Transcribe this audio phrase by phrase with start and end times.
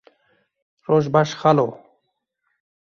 [0.87, 1.67] Roj baş xalo.